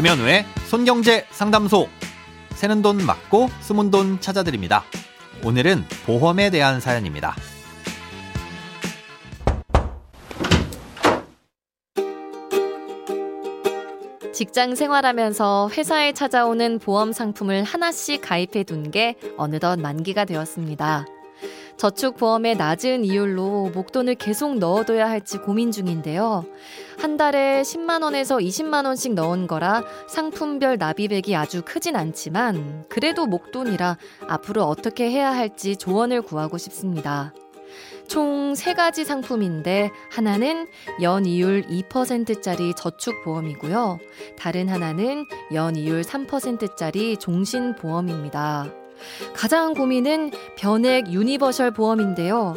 [0.00, 1.86] 김현우의 손경제 상담소.
[2.52, 4.82] 새는 돈 맞고 숨은 돈 찾아드립니다.
[5.44, 7.36] 오늘은 보험에 대한 사연입니다.
[14.32, 21.04] 직장 생활하면서 회사에 찾아오는 보험 상품을 하나씩 가입해 둔 게 어느덧 만기가 되었습니다.
[21.80, 26.44] 저축보험의 낮은 이율로 목돈을 계속 넣어둬야 할지 고민 중인데요.
[26.98, 33.96] 한 달에 10만원에서 20만원씩 넣은 거라 상품별 납입액이 아주 크진 않지만 그래도 목돈이라
[34.28, 37.32] 앞으로 어떻게 해야 할지 조언을 구하고 싶습니다.
[38.06, 40.66] 총 세가지 상품인데 하나는
[41.00, 43.98] 연이율 2%짜리 저축보험이고요.
[44.36, 45.24] 다른 하나는
[45.54, 48.79] 연이율 3%짜리 종신보험입니다.
[49.34, 52.54] 가장 고민은 변액 universal 보험인데요.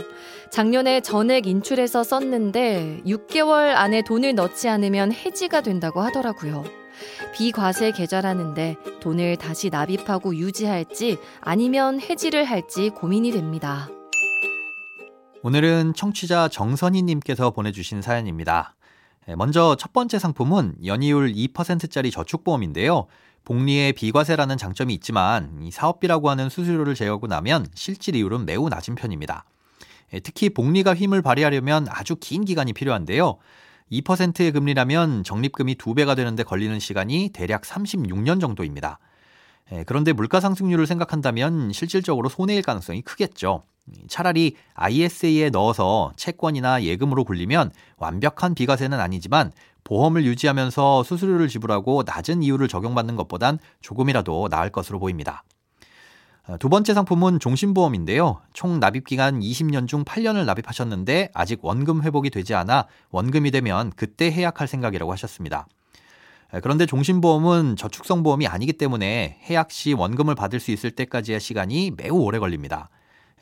[0.50, 6.64] 작년에 전액 인출해서 썼는데 6개월 안에 돈을 넣지 않으면 해지가 된다고 하더라고요.
[7.34, 13.90] 비과세 계좌라는데 돈을 다시 납입하고 유지할지 아니면 해지를 할지 고민이 됩니다.
[15.42, 18.76] 오늘은 청취자 정선희님께서 보내주신 사연입니다.
[19.28, 23.08] 예, 먼저 첫 번째 상품은 연이율 2%짜리 저축보험인데요.
[23.46, 29.46] 복리의 비과세라는 장점이 있지만 이 사업비라고 하는 수수료를 제외하고 나면 실질 이율은 매우 낮은 편입니다.
[30.14, 33.38] 예, 특히 복리가 힘을 발휘하려면 아주 긴 기간이 필요한데요.
[33.92, 39.00] 2%의 금리라면 적립금이 2배가 되는데 걸리는 시간이 대략 36년 정도입니다.
[39.72, 43.64] 예, 그런데 물가 상승률을 생각한다면 실질적으로 손해일 가능성이 크겠죠.
[44.08, 49.52] 차라리 ISA에 넣어서 채권이나 예금으로 굴리면 완벽한 비과세는 아니지만
[49.84, 55.44] 보험을 유지하면서 수수료를 지불하고 낮은 이율을 적용받는 것보단 조금이라도 나을 것으로 보입니다.
[56.60, 58.42] 두 번째 상품은 종신보험인데요.
[58.52, 64.68] 총 납입기간 20년 중 8년을 납입하셨는데 아직 원금 회복이 되지 않아 원금이 되면 그때 해약할
[64.68, 65.68] 생각이라고 하셨습니다.
[66.62, 72.18] 그런데 종신보험은 저축성 보험이 아니기 때문에 해약 시 원금을 받을 수 있을 때까지의 시간이 매우
[72.18, 72.90] 오래 걸립니다.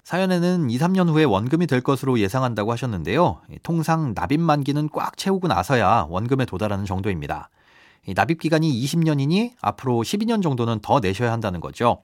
[0.04, 3.42] 사연에는 2, 3년 후에 원금이 될 것으로 예상한다고 하셨는데요.
[3.64, 7.50] 통상 납입 만기는 꽉 채우고 나서야 원금에 도달하는 정도입니다.
[8.16, 12.02] 납입 기간이 20년이니 앞으로 12년 정도는 더 내셔야 한다는 거죠.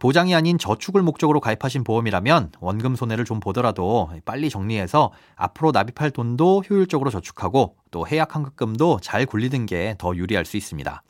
[0.00, 6.64] 보장이 아닌 저축을 목적으로 가입하신 보험이라면 원금 손해를 좀 보더라도 빨리 정리해서 앞으로 납입할 돈도
[6.68, 11.02] 효율적으로 저축하고 또 해약 환급금도 잘 굴리는 게 더 유리할 수 있습니다.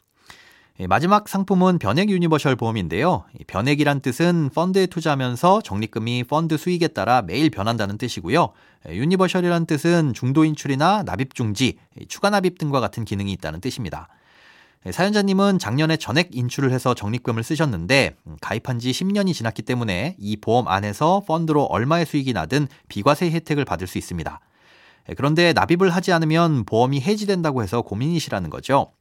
[0.78, 3.24] 예, 마지막 상품은 변액 universal 보험인데요.
[3.46, 8.52] 변액이란 뜻은 펀드에 투자하면서 적립금이 펀드 수익에 따라 매일 변한다는 뜻이고요.
[8.88, 11.78] 예, universal이란 뜻은 중도 인출이나 납입 중지,
[12.08, 14.08] 추가 납입 등과 같은 기능이 있다는 뜻입니다.
[14.84, 20.36] 예, 사연자님은 작년에 전액 인출을 해서 적립금을 쓰셨는데 음, 가입한 지 10년이 지났기 때문에 이
[20.36, 24.40] 보험 안에서 펀드로 얼마의 수익이 나든 비과세 혜택을 받을 수 있습니다.
[25.16, 28.92] 그런데 납입을 하지 않으면 보험이 해지된다고 해서 고민이시라는 거죠.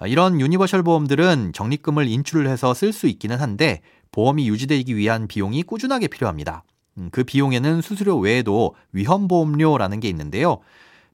[0.00, 3.80] 아, 이런 universal 보험들은 적립금을 인출을 해서 쓸 수 있기는 한데
[4.12, 6.62] 보험이 유지되기 위한 비용이 꾸준하게 필요합니다.
[6.98, 10.58] 음, 그 비용에는 수수료 외에도 위험보험료라는 게 있는데요.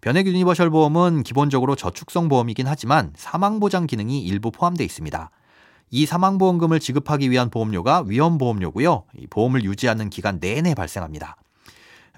[0.00, 5.30] 변액 universal 보험은 기본적으로 저축성 보험이긴 하지만 사망보장 기능이 일부 포함되어 있습니다.
[5.90, 9.04] 이 사망보험금을 지급하기 위한 보험료가 위험보험료고요.
[9.30, 11.36] 보험을 유지하는 기간 내내 발생합니다.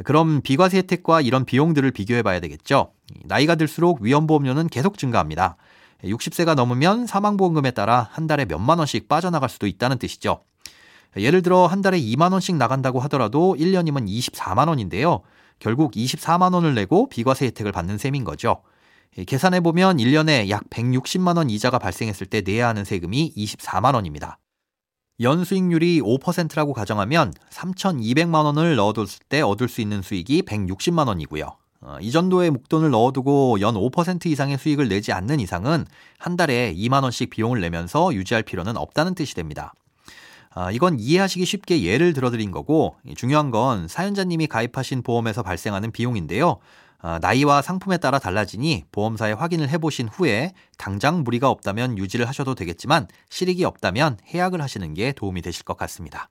[0.05, 2.93] 그럼 비과세 혜택과 이런 비용들을 비교해 봐야 되겠죠.
[3.25, 5.57] 나이가 들수록 위험보험료는 계속 증가합니다.
[6.05, 10.45] 60세가 넘으면 사망보험금에 따라 한 달에 몇만 원씩 빠져나갈 수도 있다는 뜻이죠.
[11.17, 15.23] 예를 들어 한 달에 2만 원씩 나간다고 하더라도 1년이면 24만 원인데요.
[15.59, 18.63] 결국 24만 원을 내고 비과세 혜택을 받는 셈인 거죠.
[19.27, 24.39] 계산해 보면 1년에 약 160만 원 이자가 발생했을 때 내야 하는 세금이 24만 원입니다.
[25.21, 31.57] 연 수익률이 5%라고 가정하면 3,200만 원을 넣어뒀을 때 얻을 수 있는 수익이 160만 원이고요.
[31.87, 35.87] 어, 이 정도의 목돈을 넣어두고 연 5% 이상의 수익을 내지 않는 이상은
[36.19, 39.73] 한 달에 2만 원씩 비용을 내면서 유지할 필요는 없다는 뜻이 됩니다.
[40.51, 46.59] 아, 이건 이해하시기 쉽게 예를 들어드린 거고 중요한 건 사연자님이 가입하신 보험에서 발생하는 비용인데요.
[46.99, 53.07] 아, 나이와 상품에 따라 달라지니 보험사에 확인을 해보신 후에 당장 무리가 없다면 유지를 하셔도 되겠지만
[53.31, 56.31] 실익이 없다면 해약을 하시는 게 도움이 되실 것 같습니다.